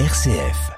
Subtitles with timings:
[0.00, 0.72] RCF.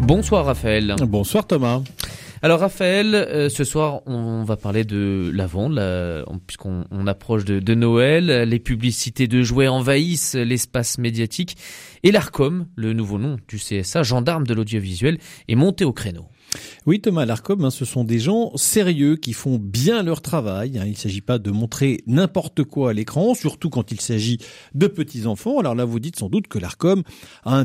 [0.00, 0.96] Bonsoir Raphaël.
[1.02, 1.82] Bonsoir Thomas.
[2.40, 5.68] Alors Raphaël, euh, ce soir on va parler de l'avant,
[6.46, 8.48] puisqu'on on approche de, de, Noël.
[8.48, 11.58] Les publicités de jouets envahissent l'espace médiatique
[12.02, 15.18] et l'ARCOM, le nouveau nom du CSA, gendarme de l'audiovisuel,
[15.48, 16.28] est monté au créneau.
[16.84, 20.78] Oui, Thomas Larcom, hein, ce sont des gens sérieux qui font bien leur travail.
[20.78, 20.84] Hein.
[20.86, 24.38] Il ne s'agit pas de montrer n'importe quoi à l'écran, surtout quand il s'agit
[24.74, 25.58] de petits enfants.
[25.58, 27.02] Alors là, vous dites sans doute que l'Arcom
[27.44, 27.64] a,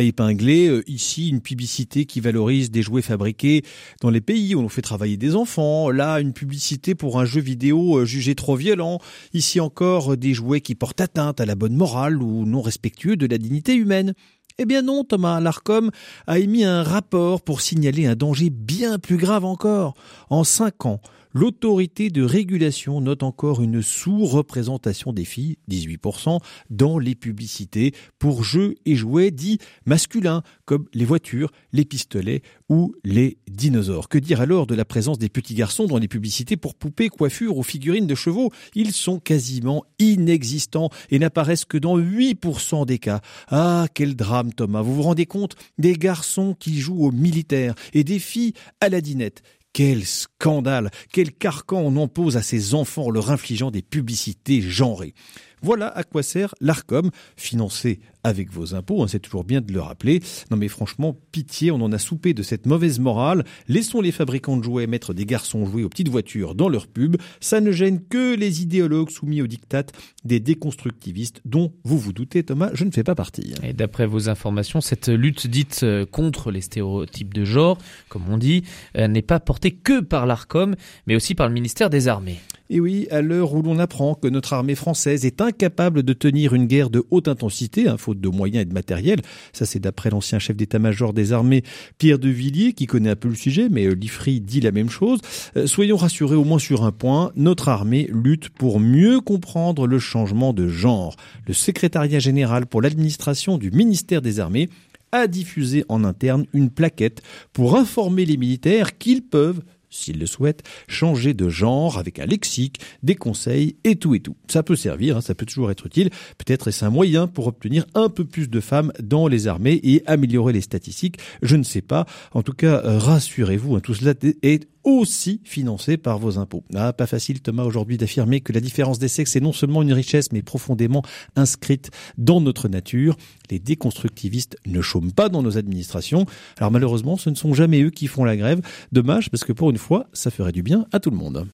[0.00, 3.62] épinglé euh, ici une publicité qui valorise des jouets fabriqués
[4.00, 5.90] dans les pays où l'on fait travailler des enfants.
[5.90, 8.98] Là, une publicité pour un jeu vidéo euh, jugé trop violent.
[9.34, 13.26] Ici encore, des jouets qui portent atteinte à la bonne morale ou non respectueux de
[13.26, 14.14] la dignité humaine.
[14.56, 15.90] Eh bien non, Thomas Larcom
[16.28, 19.94] a émis un rapport pour signaler un danger bien plus grave encore.
[20.30, 21.00] En cinq ans,
[21.36, 26.38] L'autorité de régulation note encore une sous-représentation des filles, 18%,
[26.70, 32.94] dans les publicités pour jeux et jouets dits masculins, comme les voitures, les pistolets ou
[33.02, 34.08] les dinosaures.
[34.08, 37.56] Que dire alors de la présence des petits garçons dans les publicités pour poupées, coiffures
[37.56, 38.52] ou figurines de chevaux?
[38.76, 43.22] Ils sont quasiment inexistants et n'apparaissent que dans 8% des cas.
[43.48, 48.04] Ah, quel drame Thomas, vous vous rendez compte Des garçons qui jouent aux militaires et
[48.04, 49.42] des filles à la dinette
[49.74, 50.90] quel scandale.
[51.12, 55.12] Quel carcan on impose à ces enfants en leur infligeant des publicités genrées.
[55.60, 59.80] Voilà à quoi sert l'ARCOM, financé avec vos impôts, hein, c'est toujours bien de le
[59.80, 60.20] rappeler.
[60.50, 63.44] Non mais franchement, pitié, on en a soupé de cette mauvaise morale.
[63.68, 67.16] Laissons les fabricants de jouets mettre des garçons jouer aux petites voitures dans leurs pubs.
[67.40, 69.84] Ça ne gêne que les idéologues soumis au diktat
[70.24, 73.54] des déconstructivistes dont, vous vous doutez Thomas, je ne fais pas partie.
[73.62, 77.78] Et d'après vos informations, cette lutte dite euh, contre les stéréotypes de genre,
[78.08, 78.64] comme on dit,
[78.96, 80.74] euh, n'est pas portée que par l'ARCOM,
[81.06, 82.38] mais aussi par le ministère des Armées.
[82.74, 86.54] Et oui, à l'heure où l'on apprend que notre armée française est incapable de tenir
[86.54, 89.20] une guerre de haute intensité, hein, faute de moyens et de matériel,
[89.52, 91.62] ça c'est d'après l'ancien chef d'état-major des armées,
[91.98, 94.90] Pierre de Villiers, qui connaît un peu le sujet, mais euh, l'IFRI dit la même
[94.90, 95.20] chose.
[95.56, 100.00] Euh, soyons rassurés au moins sur un point, notre armée lutte pour mieux comprendre le
[100.00, 101.14] changement de genre.
[101.46, 104.68] Le secrétariat général pour l'administration du ministère des Armées
[105.12, 107.22] a diffusé en interne une plaquette
[107.52, 109.62] pour informer les militaires qu'ils peuvent
[109.94, 114.36] s'ils le souhaitent, changer de genre avec un lexique, des conseils et tout et tout.
[114.48, 116.10] Ça peut servir, hein, ça peut toujours être utile.
[116.38, 120.02] Peut-être est-ce un moyen pour obtenir un peu plus de femmes dans les armées et
[120.06, 121.18] améliorer les statistiques?
[121.42, 122.06] Je ne sais pas.
[122.32, 126.64] En tout cas, rassurez-vous, hein, tout cela est aussi financé par vos impôts.
[126.74, 129.92] Ah, pas facile Thomas aujourd'hui d'affirmer que la différence des sexes est non seulement une
[129.92, 131.02] richesse mais profondément
[131.36, 133.16] inscrite dans notre nature.
[133.50, 136.26] Les déconstructivistes ne chôment pas dans nos administrations.
[136.58, 138.60] Alors malheureusement, ce ne sont jamais eux qui font la grève.
[138.92, 141.46] Dommage parce que pour une fois, ça ferait du bien à tout le monde.